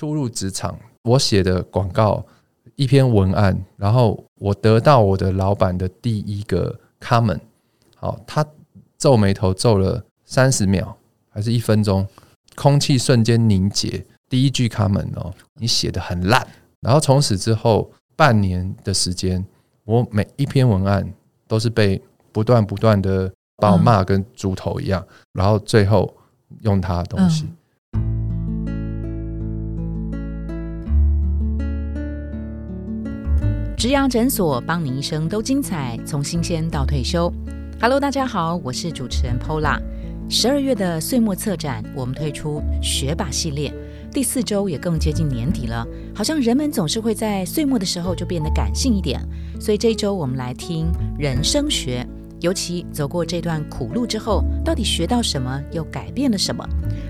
[0.00, 2.24] 初入职场，我写的广告
[2.74, 7.38] 一篇文案，然后我得到我的老板的第一个 comment，
[7.96, 8.42] 好，他
[8.96, 10.96] 皱眉头皱了三十秒，
[11.28, 12.08] 还是一分钟，
[12.54, 14.02] 空气瞬间凝结。
[14.30, 16.48] 第一句 comment 哦，你写的很烂。
[16.80, 19.44] 然后从此之后半年的时间，
[19.84, 21.06] 我每一篇文案
[21.46, 22.00] 都是被
[22.32, 26.10] 不断不断的把我骂跟猪头一样，然后最后
[26.62, 27.46] 用他的东西。
[33.80, 37.32] 植牙诊所，帮你一生都精彩，从新鲜到退休。
[37.80, 39.80] Hello，大家好，我是主持人 Pola。
[40.28, 43.72] 十二月的岁末策展，我们推出学霸系列。
[44.12, 45.82] 第四周也更接近年底了，
[46.14, 49.18] 好像人们总是会在岁末的时候就变得感性一点，
[49.58, 52.06] 所以这一周我们来听人生学，
[52.40, 56.62] 尤其走过这段苦路之后，到底学到什么，又改变了什么？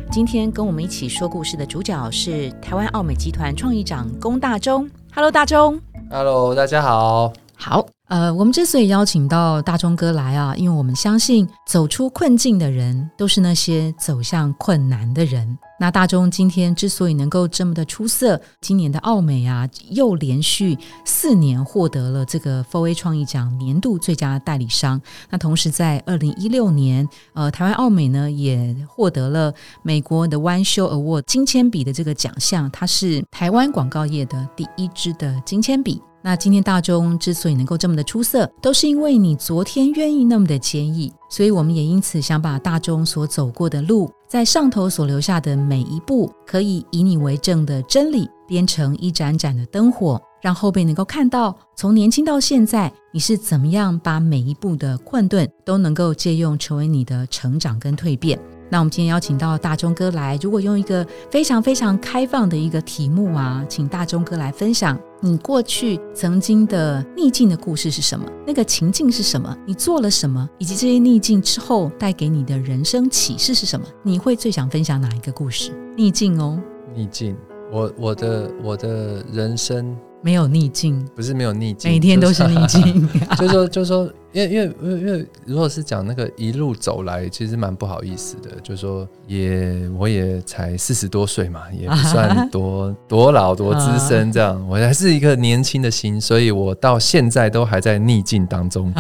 [0.09, 4.89] 今天跟我们一起说故事的主角是台湾奥美集团创意长龚大中。
[5.13, 5.81] Hello，大中。
[6.13, 7.33] Hello，大家好。
[7.55, 15.57] 好，呃，我们之所以邀请到大中哥来啊，因为我们相信走出困境的人，都是那些走向困难的人。
[15.81, 25.01] 那大中今天之所以能够这么的出色，今年的奥美啊，又连续四年获得了这个 Four A 创意奖年度最佳代理商。
[25.31, 36.03] 那同时在二零一六年，呃，台湾奥美呢也获得了美国的 One Show Award 金铅笔的这个奖项，它是台湾广告业的第一支的金铅笔。
[36.23, 58.39] 那今天大中之所以能够这么的出色，都是因为你昨天愿意那么的坚毅，所以我们也因此想把大中所走过的路，在上头所留下的每一步，可以以你为证的真理，编成一盏盏的灯火，让后辈能够看到，从年轻到现在，你是怎么样把每一步的困顿都能够借用，成为你的成长跟蜕变。
[58.73, 68.25] 那我们今天邀请到大钟哥来，如果用一个非常非常开放的一个题目啊，请大钟哥来分享你过去曾经的逆境的故事是什么？
[68.47, 69.57] 那个情境是什么？
[69.67, 70.49] 你做了什么？
[70.59, 73.85] 以及这些逆境之后带给你的人生启示是什么？
[74.05, 75.73] 你会最想分享哪一个故事？
[75.97, 76.57] 逆境哦，
[76.95, 77.37] 逆境，
[77.73, 84.09] 我我的我的人生没有逆境，不是没有逆境，每天都是逆境， 就说就说。
[84.33, 88.51] 因为因为因为因为如果是讲那个一路走来，其实蛮不好意思的。
[88.63, 98.93] 就是说，也我也才四十多岁嘛，也不算多 多老多资深这样，我还是一个年轻的心，所以我到现在都还在逆境当中，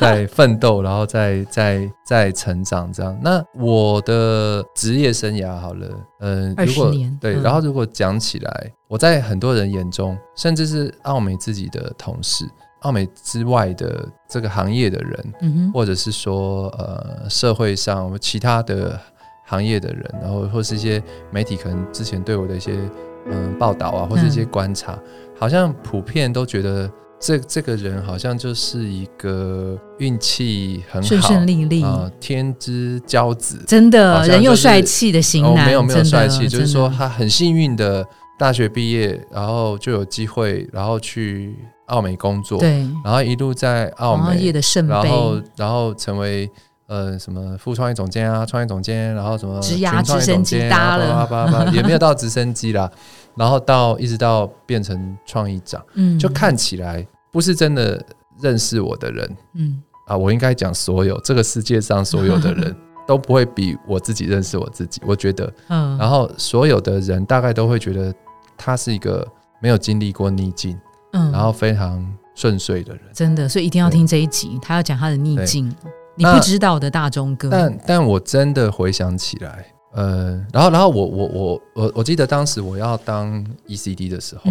[0.00, 3.18] 在奋斗，然后在在在成长这样。
[3.22, 5.88] 那我的职业生涯好了，
[6.20, 12.46] 嗯，二十年对，然后如果讲起来，我在很多人眼中，甚至是奥美自己的同事。
[12.82, 18.98] 奥美之外的这个行业的人，或者是说呃社会上其他的
[19.44, 21.02] 行业的人，然后或是一些
[21.32, 22.78] 媒体可能之前对我的一些
[23.26, 24.96] 嗯报道啊，或者一些观察，
[25.36, 31.82] 好像普遍都觉得这这个人好像就是一个运气很好、顺顺利利。
[31.82, 38.06] 啊，天之骄子，真的人又帅气的型男，没有没有帅气，就是说他很幸运的
[38.38, 41.56] 大学毕业，然后就有机会，然后去。
[41.88, 46.50] 澳美工作，对，然后一路在澳美的圣然后然后成为
[46.86, 52.90] 呃什么副创意总监啊，创意总监，然后什么直压直升机搭了，也没有到直升机啦，
[53.36, 58.02] 然后到一直到变成创意长，嗯，就看起来不是真的
[58.40, 59.82] 认识我的人，嗯。
[60.06, 62.74] 啊，我应该讲所有这个世界上所有的人
[63.06, 68.10] 都不会比我自己认识我自己，我觉得，嗯，然后所有的人大概都会觉得
[68.56, 69.22] 他是一个
[69.60, 70.74] 没有经历过逆境。
[71.12, 72.04] 嗯，然后非常
[72.34, 75.74] 顺遂的人，真的，所以一定要听这一集，他要讲他的逆境，
[76.14, 77.48] 你不知道的大钟哥。
[77.50, 84.50] 但但我真的回想起来，呃，然后然后我我我我我记得当时我要当 ECD 的时候，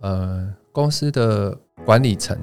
[0.00, 2.38] 呃，公司的管理层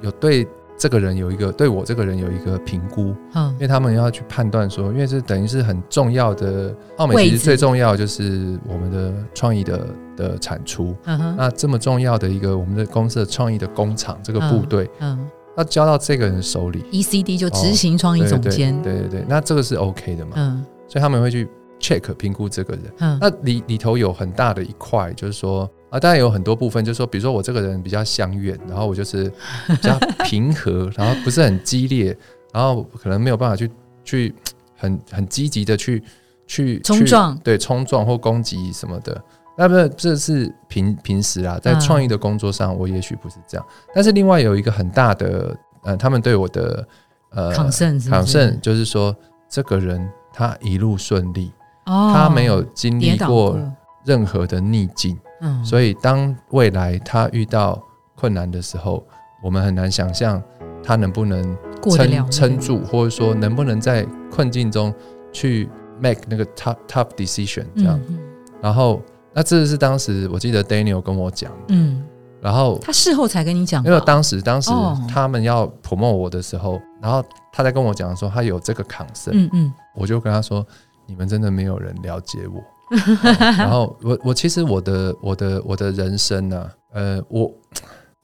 [0.00, 0.46] 有对。
[0.82, 15.24] 这个人有一个对我这个人有一个评估，嗯，因为他们要去判断说，因为这等于是很重要的，奥美其实最重要就是我们的创意的的产出，嗯那这么重要的一个我们的公司的创意的工厂这个部队，嗯，
[15.56, 25.70] 要交到这个人手里，ECD 就执行创意总监，对对对，那这个是 OK 的嘛，嗯，所以他们会去 check 评估这个人，嗯，那里里头有很大的一块就是说。
[25.92, 29.30] 啊，当然有很多部分，就是说，比如说我这个人比较相远，然后我就是
[29.68, 32.16] 比较平和，然后不是很激烈，
[32.50, 33.70] 然后可能没有办法去
[34.02, 34.34] 去
[34.74, 36.02] 很很积极的去
[36.46, 39.22] 去冲撞，对冲撞或攻击什么的。
[39.54, 43.66] 那不是这是平平时啊，在创意的工作上，我也许不是这样。
[43.94, 46.88] 但是另外有一个很大的，呃，他们对我的
[47.32, 49.14] 呃抗胜抗胜，就是说
[49.46, 51.52] 这个人他一路顺利，
[51.84, 53.60] 他没有经历过。
[54.04, 55.18] 任何的逆境。
[55.40, 57.82] 嗯，所以当未来他遇到
[58.14, 59.04] 困难的时候，
[59.42, 60.42] 我们很难想象
[60.82, 61.56] 他能不能
[61.90, 64.94] 撑撑住，或者说能不能在困境中
[65.32, 65.68] 去
[66.00, 68.00] make 那个 tough tough decision 这样。
[68.08, 68.18] 嗯
[68.62, 69.02] 然后，
[69.32, 72.00] 那这是当时我记得 Daniel 跟我讲，嗯，
[72.40, 74.96] 然后他事后才跟你讲，因为当时当时哦。
[75.08, 79.72] 他们要 promote 我的时候，然后他在跟我讲说他有这个 concern，、嗯嗯。
[79.96, 80.64] 我就跟他说
[81.06, 82.62] ：“你们真的没有人了解我。
[82.92, 87.50] 哦 然后我我其实我的我的我的人生呢、呃，我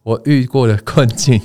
[0.03, 1.41] 我遇过的困境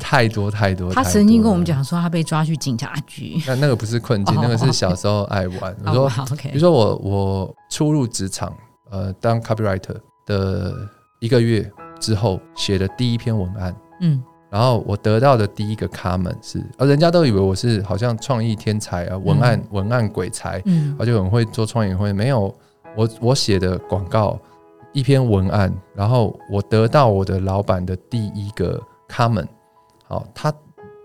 [0.00, 0.92] 太多太多。
[0.92, 5.76] 他曾经跟我们，讲说他被抓去警察局，那那个不是困境， 哦那个是小时候爱玩。
[5.86, 8.52] 我 说，比如说我我初入职场，
[8.90, 9.96] 呃，当 copywriter
[10.26, 10.74] 的
[11.20, 13.74] 一个月之后写的第一篇文案。
[14.00, 20.96] 嗯然后我得到的第一个 comment 是，呃，人家都以为我是好像创意天才啊，文案、文案鬼才，嗯。
[20.98, 22.52] 而且很会做创意会，没有
[22.96, 24.36] 我我写的广告
[24.92, 29.46] 一篇文案，然后我得到我的老板的第一个 comment，
[30.08, 30.52] 好，他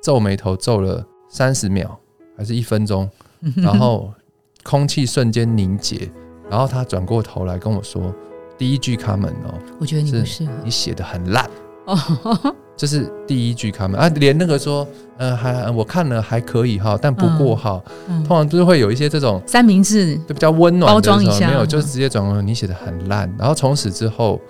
[0.02, 1.96] 皱眉头皱了三十秒
[2.36, 3.08] 还是一分钟，
[3.58, 4.12] 然后
[4.64, 6.12] 空气瞬间凝结，
[6.50, 8.12] 然后他转过头来跟我说，
[8.58, 10.52] 第一句 comment 哦，我觉得你不是适合。
[10.64, 11.48] 你写的很烂。
[11.86, 14.86] 哦，这是第一句 comment 啊，连那个说，
[15.18, 23.34] 呃，还我看了还可以哈，但不过哈，嗯通常都是会有一些这种三明治，就比较温暖的包装一下没有，就是直接转为你写的很烂。
[23.40, 24.42] 然后从此之后，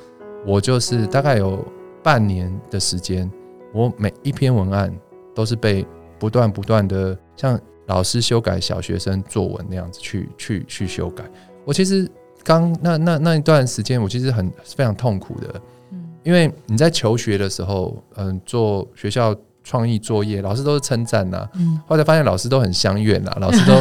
[0.45, 1.63] 我就是大概有
[2.01, 3.29] 半年的时间，
[3.73, 4.91] 我每一篇文案
[5.35, 5.85] 都是被
[6.17, 11.23] 不断不断的像老师修改小学生作文那样子去去去修改。
[11.63, 12.09] 我其实
[12.43, 15.61] 刚那那那一段时间，我其实很非常痛苦的，嗯
[16.25, 19.33] 因为你在求学的时候，嗯，做学校
[19.63, 21.47] 创意作业，老师都是称赞呐。
[21.53, 23.73] 嗯，后来发现老师都很相怨呐， 老师都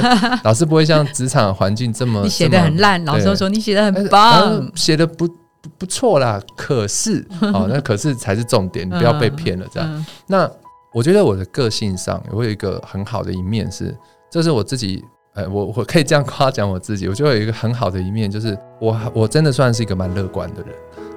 [0.44, 5.34] 老师不会像职场环境这么你写的很烂，老师都说你写的很棒，写的不不
[5.78, 6.40] 不错啦。
[6.56, 9.66] 可是哦，那可是才是重点，你不要被骗了。
[9.72, 10.50] 这样，嗯那
[10.92, 13.96] 我觉得我的个性上我有一个很好的一面是，
[14.30, 15.02] 这是我自己。
[15.36, 20.72] 呃，我我可以这样夸奖我自己，我觉得有一个很好的一面，就是我我真的算是一个蛮乐观的人，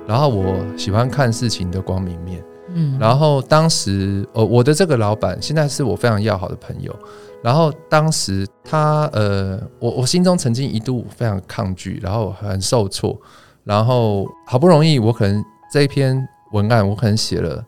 [0.08, 2.42] 然后我喜欢看事情的光明面，
[2.74, 6.96] 嗯然后当时，呃，我的这个老板现在是我非常要好的朋友。
[7.44, 13.20] 然后当时他，呃，我我心中曾经一度非常抗拒，然后很受挫。
[13.64, 17.64] 然后好不容易，我可能这一篇文案，我可能写了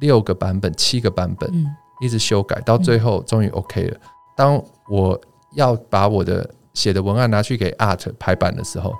[0.00, 1.66] 六个版本、七个版本，嗯
[2.00, 3.96] 一直修改，到最后终于 OK 了。
[4.36, 5.18] 当我
[5.52, 8.92] 要把我的写的文案拿去给 Art 排版的时候，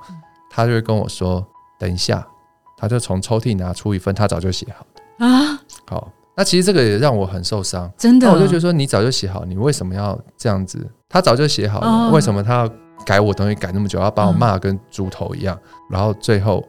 [0.48, 1.44] 他就会跟我说
[1.76, 2.24] ：“等一下。”
[2.84, 5.26] 他就从抽屉拿出一份他早就写好的。
[5.26, 7.90] 啊，好，那其实这个也让我很受伤。
[7.96, 10.86] 真的，我就觉得说，你早就写好，你为什么要这样子？
[11.08, 12.70] 他早就写好了，哦为什么他要
[13.04, 15.58] 改我东西改那么久，要把我骂跟猪头一样，
[15.90, 16.62] 然后最后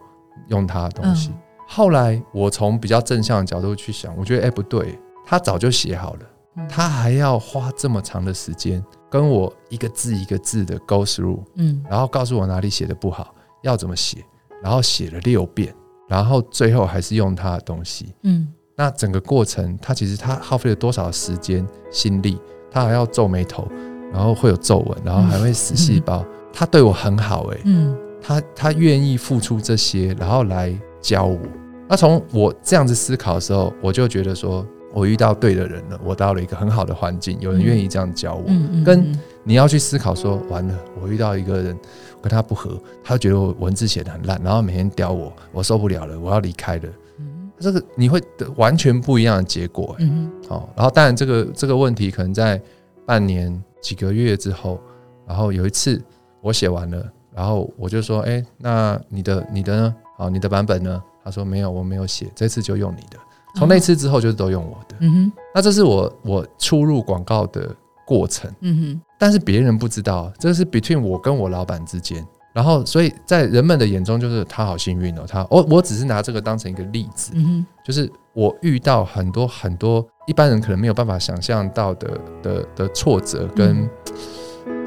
[0.48, 1.30] 用他的东西？
[1.30, 6.20] 嗯后来我从比较正向的角度去想，我觉得哎、不对，他早就写好了，
[6.58, 13.34] 嗯他还要花这么长的时间跟我一个字一个字的 go through，嗯然后告诉我哪里写的不好，
[13.64, 14.24] 要怎么写，
[14.62, 15.74] 然后写了六遍，
[16.08, 18.14] 然后最后还是用他的东西。
[18.24, 18.48] 嗯
[18.78, 22.38] 那整个过程，他其实他耗费了多少时间心力？
[22.70, 23.66] 他还要皱眉头，
[24.12, 26.26] 然后会有皱纹，然后还会死细胞。
[26.52, 31.40] 他对我很好、欸，嗯他他愿意付出这些，然后来教我。
[31.88, 38.44] 那从我这样子思考的时候，我就觉得说，我遇到对的人了，我到了一个很好的环境，有人愿意这样教我。
[38.48, 41.78] 嗯嗯，跟你要去思考说，完了，我遇到一个人，
[42.22, 46.84] 跟他不合，他觉得我文字写的很烂，然后每天刁我，我受不了了，我要离开了。
[47.20, 52.62] 嗯这个你会得完全不一样的结果、欸，嗯哦，然后当然这个这个问题可能在
[53.06, 54.78] 半年几个月之后，
[55.26, 56.02] 然后有一次
[56.42, 59.96] 我写完了，然后我就说，哎、那你的你的呢？
[60.18, 61.02] 好，你的版本呢？
[61.24, 63.18] 他说没有，我没有写，这次就用你的。
[63.56, 64.98] 从那次之后就都用我的。
[65.00, 67.74] 嗯哼那这是我我出入广告的
[68.06, 69.02] 过程，嗯哼。
[69.18, 72.26] 但是别人不知道，这是 between 我跟我老板之间。
[72.54, 75.26] 然后，所以在人们的眼中，就是他好幸运哦。
[75.28, 77.66] 他，我我只是拿这个当成一个例子，嗯哼。
[77.84, 83.90] 就是我遇到很多很多一般人可能没有办法想象到的的的挫折跟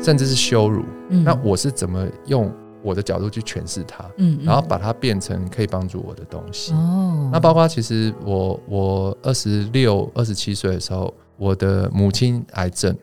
[0.03, 2.51] 甚至是羞辱，嗯，那我是怎么用
[2.83, 4.47] 我的角度去诠释它，嗯，嗯。
[4.47, 6.73] 然后把它变成可以帮助我的东西。
[6.73, 12.97] 哦，那包括其实我我二十六、二十七岁的时候，我的母亲癌症，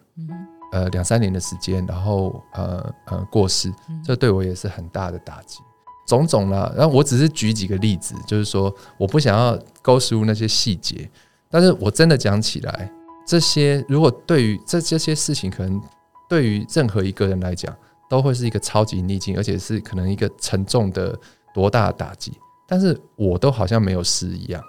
[0.71, 5.59] 呃两三年的时间，然后呃呃过世，嗯这对我也是很大的打击。
[6.07, 11.09] 种种啦，然后我只是举几个例子，就是说我不想要勾述那些细节，
[11.49, 12.91] 但是我真的讲起来，
[13.25, 15.81] 这些如果对于这这些事情，可能
[16.29, 17.75] 对于任何一个人来讲，
[18.07, 21.17] 都会是一个超级逆境，而且是可能一个沉重的
[21.55, 22.33] 多大的打击，
[22.67, 24.61] 但是我都好像没有事一样，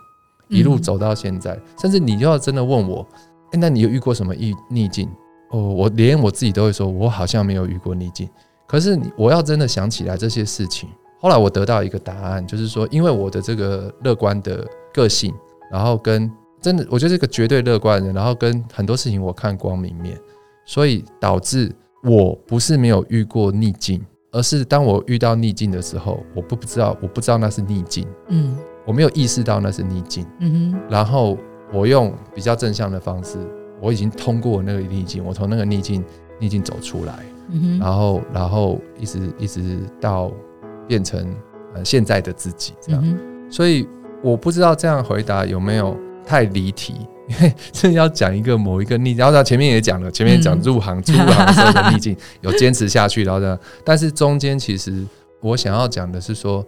[0.49, 1.61] 一路走到现在。
[1.79, 3.07] 甚至你要真的问我，
[3.53, 5.07] 哎，那你有遇过什么逆逆境？
[5.51, 8.29] 哦，我连我自己都会说，我好像没有遇过逆境。
[8.67, 10.89] 可是你我要真的想起来这些事情，
[11.21, 15.33] 后来我得到一个答案，就是说，因为我的这个乐观的个性，
[15.71, 16.29] 然后跟
[16.61, 20.19] 真的，我觉得这个绝对乐观的人，然后跟很多事情我看光明面，
[20.65, 21.73] 所以导致
[22.03, 31.39] 我不是没有遇过逆境，而是当我遇到逆境的时候，我不不知道，我不知道那是逆境，嗯，我没有意识到那是逆境，嗯哼，然后
[31.73, 33.39] 我用比较正向的方式。
[33.81, 36.03] 我已经通过那个逆境，我从那个逆境
[36.39, 37.25] 逆境走出来，
[37.79, 40.33] 然后然后一直一直到
[40.89, 41.35] 变成
[41.75, 43.19] 呃现在的自己这样，
[43.51, 43.87] 所以
[44.23, 46.95] 我不知道这样回答有没有太离题，
[47.29, 55.07] 因为真要讲一个某一个逆，然后前面也讲了，前面讲入行出行时候的逆境，有坚持下去，然后这样，但是中间其实
[55.41, 56.67] 我想要讲的是说，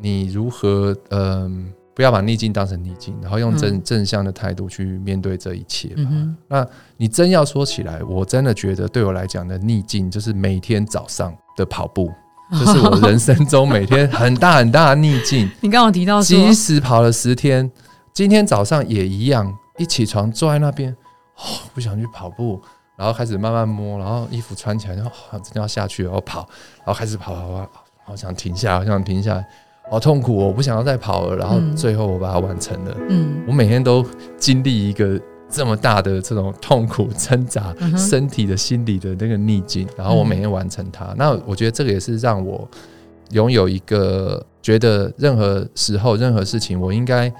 [0.00, 1.72] 你如何嗯。
[1.98, 6.36] 不要把逆境当成逆境，然后用正正向的态度去面对这一切嗯。
[6.46, 6.64] 那
[6.96, 12.08] 你真要说起来，我真的觉得对我来讲的逆境，就是每天早上的跑步，
[12.52, 15.50] 就是我人生中每天很大很大的逆境。
[15.60, 17.68] 你刚刚提到，即使跑了十天，
[18.12, 20.92] 今天早上也一样，一起床坐在那边，
[21.34, 21.42] 哦，
[21.74, 22.62] 不想去跑步，
[22.96, 29.44] 然后开始慢慢摸，然后衣服穿起来，然后真的要下去，然后跑，然后开始跑跑跑，好想停下，好想停下来。
[29.90, 31.36] 好痛苦，我不想要再跑了。
[31.36, 32.96] 然后最后我把它完成了。
[33.08, 34.04] 嗯，我每天都
[34.36, 39.88] 经历一个这么大的这种痛苦挣扎，身体的、心理的那个逆境。
[39.96, 41.14] 然后我每天完成它。
[41.16, 42.68] 那我觉得这个也是让我
[43.30, 47.32] 拥有一个觉得任何时候、任何事情，我应该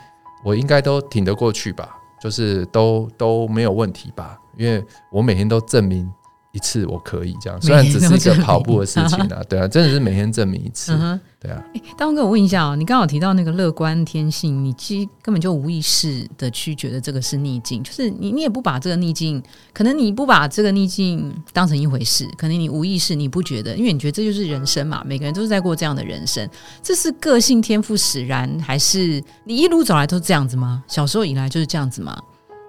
[0.43, 1.89] 我应该都挺得过去吧，
[2.21, 6.11] 就是都都没有问题吧，因为我每天都证明。
[6.53, 10.93] 一次我可以这样，虽然只是一个跑步的事情啊，对啊，真的是每天证明一次，
[11.39, 11.63] 对啊。
[11.97, 19.43] 大东哥，我问一下哦，你刚好提到那个乐观天性，你其实根本就无意识的去觉得这个是逆境，就是你你也不把这个逆境，
[19.75, 26.49] 可能你不把这个逆境当成一回事，可能你无意识你不觉得，因为你觉得这就是人生嘛，每个人都是在过这样的人生，
[26.83, 30.83] 这是个性天赋使然，还是你一路走来都是这样子吗？
[30.89, 32.19] 小时候以来就是这样子吗？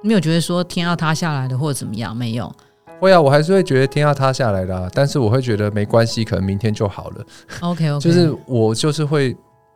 [0.04, 2.16] 没有觉得说天要塌下来的或者怎么样？
[2.16, 2.54] 没有。
[3.00, 7.25] 会啊，我还是会觉得天要塌下来啦，但是我会觉得没关系，可能明天就好了。
[7.62, 9.36] OK OK， 就是我就是会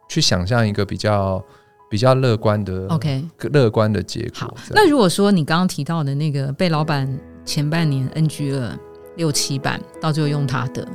[0.10, 1.44] 去想象一个比较
[1.89, 4.39] 比较乐观的 OK 乐观的结果。
[4.39, 7.08] 好，那如果说你刚刚提到的那个被老板
[7.46, 8.77] 前半年 NG 了
[9.15, 10.88] 六七版，到最后用他的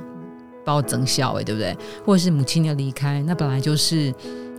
[0.64, 1.76] 把我整笑哎，对不对？
[2.04, 4.12] 或者是母亲的离开，那本来就是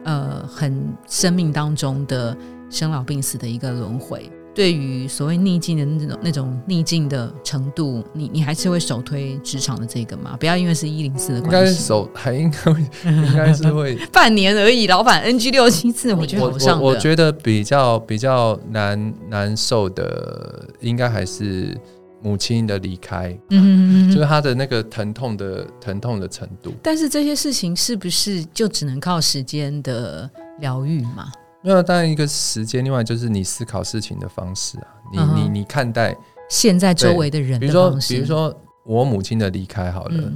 [0.05, 2.35] 呃很生命当中的
[2.69, 4.31] 生老病死的一个轮回。
[4.53, 10.35] 对于所谓逆境的那种那种逆境的程度，你你还是会首推职场的这个吗？
[10.39, 12.71] 不要因为是一零四的关系，应该首还应该
[13.09, 14.87] 应该是会半年而已。
[14.87, 21.77] 老板 NG 六七次，我觉得我我觉得比较比较难难受的，应该还是
[22.21, 26.73] 母亲的离开，嗯，就是他的那个疼痛的疼痛的程度。
[26.83, 30.29] 但是这些事情是不是就只能靠时间的
[30.59, 31.31] 疗愈嘛？
[31.61, 36.15] 那当然一个时间，另外就是你思考事情的方式啊，你你你看待
[36.49, 40.31] 现在周围的人，比如说比如说我母亲的离开，好了，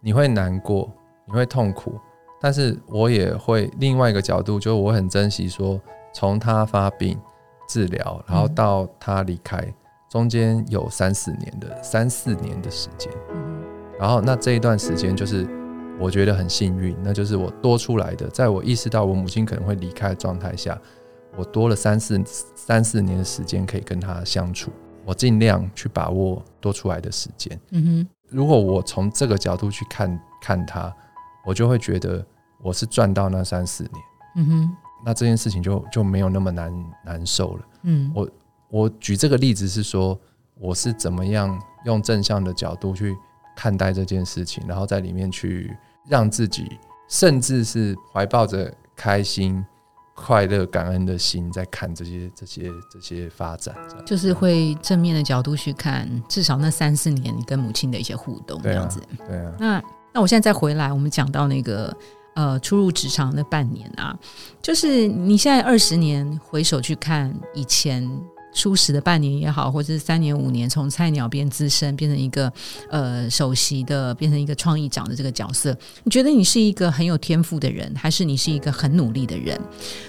[0.00, 0.92] 你会难过，
[1.26, 1.98] 你会痛苦，
[2.40, 5.80] 但是我也会另外一个角度，就是我很珍惜说，
[6.12, 7.18] 从他发病
[7.66, 9.66] 治疗，然后到他离开，
[10.10, 13.10] 中间有三四年的三四年的时间，
[13.98, 15.48] 然后那这一段时间就是。
[15.98, 20.78] 我觉得很幸运，那就是我多出来的，在我意识到我母亲可能会离开的状态下，
[21.36, 22.20] 我多了三四
[22.54, 24.70] 三四年的时间可以跟她相处。
[25.04, 27.58] 我尽量去把握多出来的时间。
[27.70, 30.92] 嗯哼，如果我从这个角度去看看她，
[31.46, 32.24] 我就会觉得
[32.60, 33.94] 我是赚到那三四年。
[34.36, 37.64] 嗯哼，那这件事情就就没有那么难难受了。
[37.84, 38.30] 嗯，我
[38.68, 40.18] 我举这个例子是说，
[40.58, 43.16] 我是怎么样用正向的角度去
[43.56, 45.74] 看待这件事情，然后在里面去。
[46.08, 46.70] 让自己，
[47.08, 49.60] 甚至是怀抱着开心、
[50.14, 53.74] 快乐、感恩的心，在看这些、这些、这些发展，
[54.06, 59.02] 就是会正面的角度去看，至少那三四年你跟母亲的一些互动这样子。
[59.26, 59.52] 对啊。
[59.58, 59.82] 那
[60.14, 61.92] 那我现在再回来，我们讲到那个
[62.36, 64.16] 呃，初入职场那半年啊，
[64.62, 68.08] 就是你现在二十年回首去看以前。
[68.56, 72.50] 初始的半年也好，或者是三年五年，从菜鸟变资深，变成一个
[72.90, 79.60] 呃首席的，变成一个创意长的这个角色，你觉得你是一个很有天赋的人，还是你是一个很努力的人？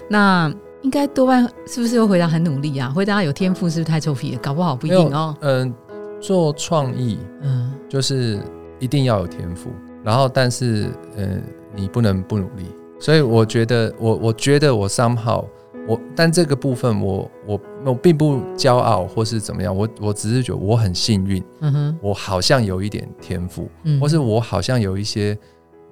[0.10, 0.52] 那
[0.84, 2.90] 应该多半是不是又回答很努力啊？
[2.90, 4.40] 回答有天赋是不是太臭屁了？
[4.40, 5.36] 搞不好不一定哦。
[5.42, 5.74] 嗯，
[6.22, 8.42] 做创意，嗯，就是
[8.80, 9.72] 一定要有天赋，
[10.04, 11.28] 然后但是呃，
[11.76, 12.64] 你不能不努力。
[13.00, 15.46] 所以我觉得我我觉得我 somehow
[15.88, 25.38] 我，但这个部分我我我并不骄傲或是怎么样，我我只是觉得我很幸运，嗯哼，我好像有一点天赋，嗯或是我好像有一些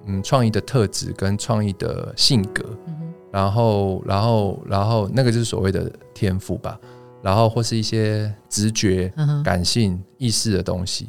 [0.06, 6.78] 嗯创意的特质跟创意的性格，嗯哼然后然后然后那个就是所谓的天赋吧，
[7.22, 11.08] 然后或是一些直觉、嗯哼感性、意识的东西，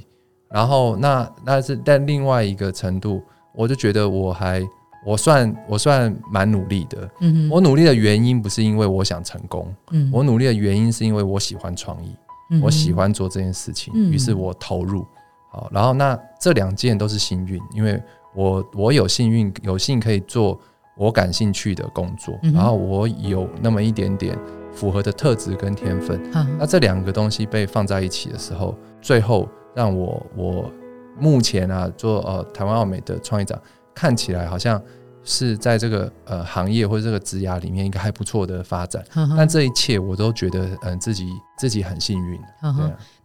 [0.50, 3.22] 然后那那是但另外一个程度，
[3.53, 4.62] 我就觉得我还
[5.06, 7.10] 我算我算蛮努力的。
[7.22, 7.50] 嗯哼。
[7.50, 10.10] 我努力的原因不是因为我想成功，嗯。
[10.13, 12.16] 我努力的原因是因为我喜欢创意，
[12.51, 14.12] 嗯我喜欢做这件事情，嗯。
[14.12, 15.06] 于是我投入。
[15.50, 18.01] 好，然后那这两件都是幸运，因为
[18.36, 20.60] 我我有幸运有幸可以做
[20.98, 24.38] 我感兴趣的工作，嗯然后我有那么一点点
[24.74, 26.20] 符合的特质跟天分，
[26.60, 30.70] 那这两个东西被放在一起的时候，最后让我我
[31.18, 33.60] 目前啊做呃台湾奥美的创意长，
[33.98, 34.80] 看起来好像
[35.24, 39.04] 是在这个呃行业或者这个职涯里面一个还不错的发展。
[39.36, 41.27] 但这一切我都觉得嗯、呃自己
[41.58, 42.39] 自己很幸运。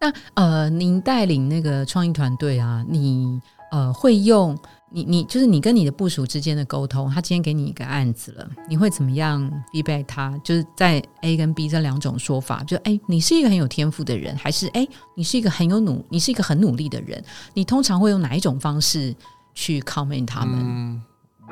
[0.01, 3.39] 那呃，您带领那个创意团队啊，你
[3.71, 4.59] 呃会用
[4.91, 10.37] 你你就是你跟你的部署之间的沟通，他今天给你一个案子了，你会怎么样 feedback 他？
[10.45, 17.23] 就是在 A 跟 B 这两种说法，就哎，你是一个很有天赋的人，还是哎，你是一个很有努，你是一个很努力的人？
[17.55, 19.15] 你通常会用哪一种方式
[19.55, 20.59] 去 comment 他们？
[20.61, 21.03] 嗯，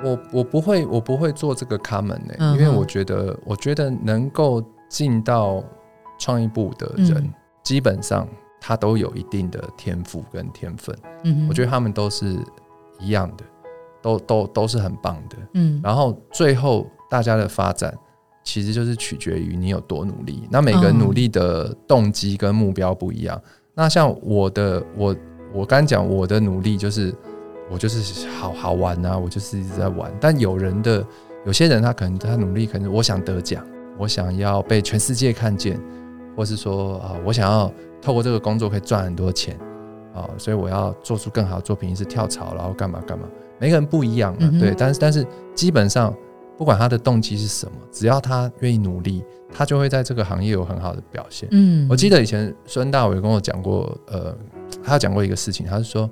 [0.03, 5.63] 我我不会我不会做这个 comment 呢、嗯因为我觉得我觉得能够进到
[6.19, 8.27] 创意部的人，嗯基本上
[8.61, 10.97] 他都有一定的天赋跟天分。
[11.25, 12.39] 嗯，我觉得他们都是
[12.99, 13.45] 一样的，
[14.01, 15.37] 都都都是很棒的。
[15.55, 17.95] 嗯然后最后大家的发展，
[18.43, 20.49] 其实就是取决于你有多努力。
[20.51, 23.41] 那每个人哦努力的动机跟目标不一样。
[23.75, 25.15] 那像我的，我
[25.53, 27.15] 我刚讲我的努力就是
[27.71, 30.13] 我就是好好玩啊，我就是一直在玩。
[30.21, 31.07] 但有人的
[31.47, 33.65] 有些人他可能他努力，可能我想得奖，
[33.99, 35.81] 我想要被全世界看见，
[36.37, 39.59] 或是说啊、我想要透过这个工作可以赚很多钱
[40.13, 43.27] 啊、所以我要做出更好的作品，是跳槽，然后干嘛干嘛。
[43.61, 46.13] 每个人不一样嘛，嗯对，但是但是基本上
[46.59, 51.49] 不管他的动机是什么，只要他愿意努力，他就会在这个行业有很好的表现。
[51.53, 54.37] 嗯，我记得以前孙大伟跟我讲过，呃，
[54.83, 56.11] 他讲过一个事情，他是说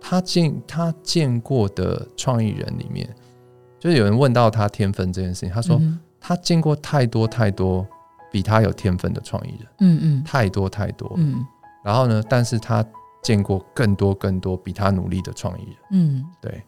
[0.00, 3.08] 他见他见过的创意人里面，
[3.78, 7.86] 就是有人问到他天分这件事情，他说嗯他见过太多太多
[8.30, 10.24] 比他有天分的创意人，嗯嗯。
[10.24, 11.12] 太多太多。
[11.16, 11.44] 嗯。
[11.82, 12.84] 然后呢，但是他
[13.22, 16.24] 见过更多更多比他努力的创意人，嗯。
[16.40, 16.62] 对，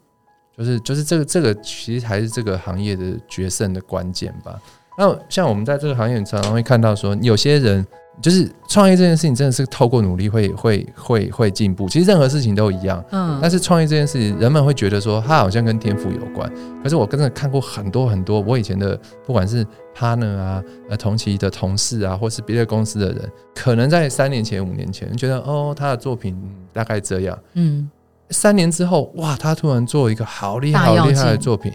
[0.56, 4.60] 就是就是这个这个其实还是这个行业的决胜的关键吧。
[4.96, 7.86] 那像我们在这个行业常常会看到说，有些人
[8.20, 11.88] 就是创业这件事情真的是透过努力会会会会进步。
[11.88, 16.52] 其实任何事情都一样，嗯，但是创业这件事情，人们会觉得说它好像跟天赋有关。
[16.82, 27.38] 可是我真的看过很多很多，我以前的不管是 partner 啊、呃同期的同事啊，或是别的公司的人，可能在三年前、五年前觉得哦，他的作品嗯大概这样。
[27.54, 27.90] 嗯
[28.30, 31.70] 三年之后，哇，他突然做一个好厉害、好厉害的作品，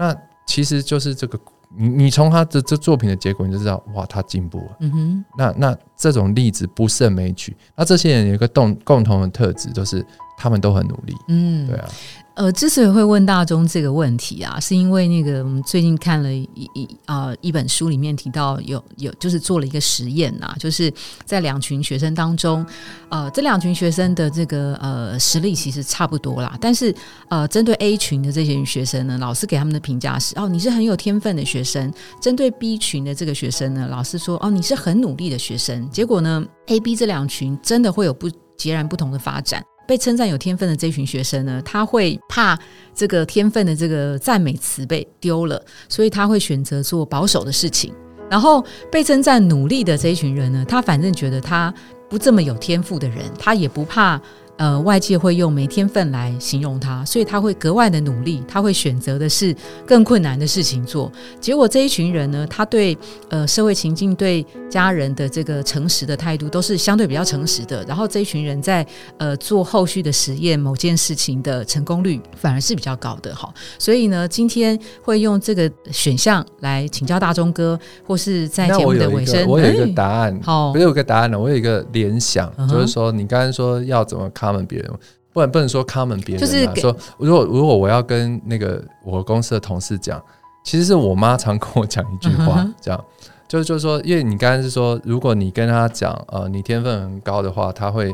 [0.00, 0.12] 那
[0.46, 1.38] 其实就是这个，
[1.76, 4.76] 你你从他的这作品的结果，你就知道，哇，他进步了。
[4.80, 7.56] 嗯哼那那这种例子不胜枚举。
[7.74, 10.04] 那这些人有一个共共同的特质，就是
[10.36, 11.14] 他们都很努力。
[11.28, 11.88] 嗯，对啊，
[12.34, 20.92] 呃，之所以会问大中这个问题啊，是因为那个我们最近看了一一啊、一本书里面提到有有就是做了一个实验呐、就是
[21.26, 22.64] 在两群学生当中，
[23.10, 26.94] 呃，这两群学生的这个呃实力其实差不多啦，但是
[27.28, 31.90] 呃，针对 A 群的这些学生呢，老师给他们的评价是哦，你是很有天分的学生；
[32.20, 35.88] 针对 B 群的这个学生呢，老师说哦，你是很努力的学生。
[35.90, 39.62] 结果呢，A、B 这两群真的会有不截然不同的发展。
[39.86, 42.58] 被称赞有天分的这群学生呢，他会怕
[42.94, 47.92] 这个天分的这个赞美词被丢了，所以他会选择做保守的事情。
[48.30, 51.72] 然后被称赞努力的这一群人呢，他反正觉得他
[52.08, 54.18] 不这么有天赋的人，他也不怕
[54.62, 59.52] 呃外界会用没天分来形容他，所以他会格外的努力，他会选择的是
[59.84, 61.10] 更困难的事情做。
[61.40, 62.96] 结果这一群人呢，他对
[63.28, 67.84] 呃社会情境、对家人的这个诚实的态度都是相对比较诚实的。
[67.88, 68.86] 然后这一群人在
[69.18, 73.52] 呃做后续的实验，某件事情的成功率反而是比较高的哈。
[73.80, 84.90] 所以呢，今天会用这个选项来请教大钟哥，或是在那节目的尾声，我有一个哎答案，好不是有个答案呢，我有一个联想，嗯就是说，你刚刚说要怎么 comment 别人，
[85.32, 90.22] 不然不能说 comment 别人、啊，就是说如果如果我要跟那个我公司的同事讲，
[90.64, 93.04] 其实是我妈常跟我讲一句话，嗯这样
[93.48, 98.10] 就是就是说，因为你刚刚是说，如果你跟他讲，呃，你天分很高的话，他会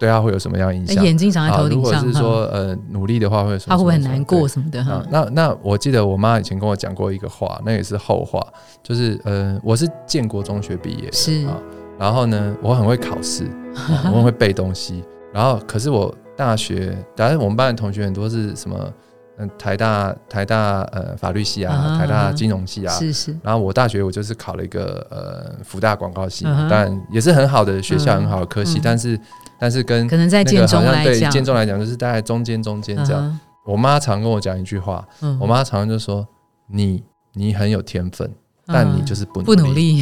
[0.00, 1.04] 对他会有什么样影响？
[1.04, 3.70] 眼睛长在头如果顶上，哈是说呃努力的话，会什么？
[3.70, 4.80] 他会不会很难过什么的？
[4.80, 8.40] 啊哈，，那那我记得我妈以前跟我讲过一个话，那也是后话，
[8.82, 11.58] 就是呃，我是建国中学毕业的，是啊，
[11.98, 18.92] 然后呢，我很会考试，啊我很会背东西，然后可是我大学，当然我们班的同学很多是什么，
[19.38, 29.20] 嗯，台大台大呃法律系啊啊，台大金融系啊，是是，然后我大学我就是考了一个呃福大广告系嘛，嗯哼当然也是很好的学校，嗯很好的科系，嗯但是
[29.58, 33.22] 但是跟可能在那个建中好像对来讲，建中来讲，就是大概中间中间这样。
[33.24, 35.36] 嗯我妈常跟我讲一句话，嗯。
[35.38, 36.26] 我妈常常就说
[36.72, 38.32] ：“你你很有天分，
[38.66, 39.72] 但你就是不不努。
[39.74, 39.98] 力，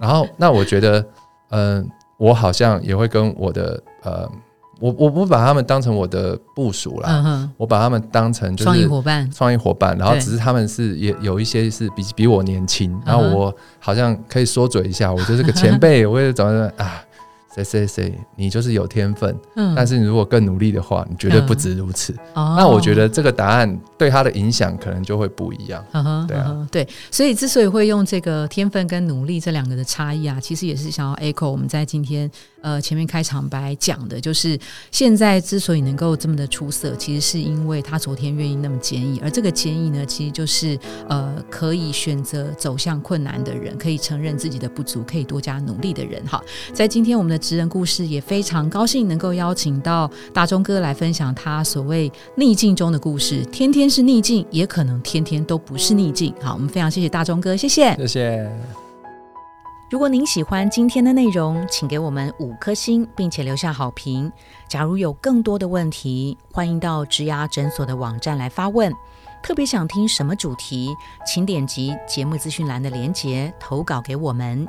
[0.00, 1.04] 然后那我觉得，
[1.50, 1.86] 嗯、
[2.18, 4.28] 我好像也会跟我的呃，
[4.80, 17.02] 我我不把他们当成我的部属啦，嗯，我把他们当成就是创意伙伴，创意伙伴，然后只是他们是也有一些是比比我年轻，然后我好像可以说嘴一下，我就是个前辈， 我也怎么怎么啊，
[17.64, 22.12] 谁谁谁，你就是有天分，嗯但是你如果更努力的话，你绝对不止如此。
[22.34, 25.84] 哦那我觉得这个答案对他的影响可能就会不一样。
[25.92, 34.58] 呵呵，对啊对，所以之所以会用这个天分跟努力这两个的差异啊，其实也是想要 echo 我们在今天呃前面开场白讲的，就是
[34.90, 46.24] 现在之所以能够这么的出色，其实是因为他昨天愿意那么坚毅，而这个坚毅呢，其实就是呃可以选择走向困难的人，可以承认自己的不足，可以多加努力的人。
[46.26, 46.42] 哈，
[46.72, 56.34] 在今天我们的职人故事也非常高兴能够邀请到大钟哥来分享他所谓逆境中的故事，天天是逆境，也可能天天都不是逆境。
[56.42, 57.96] 好，我们非常谢谢大钟哥，谢谢。
[57.96, 58.52] 谢谢。
[59.90, 64.30] 如果您喜欢今天的内容，请给我们五颗星，并且留下好评。
[64.68, 68.92] 假如有更多的问题，欢迎到植牙诊所的网站来发问。
[69.42, 70.90] 特别想听什么主题，
[71.26, 74.68] 请点击节目资讯栏的连结投稿给我们。